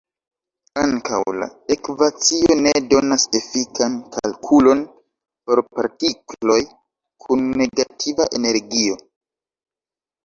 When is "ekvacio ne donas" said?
1.73-3.25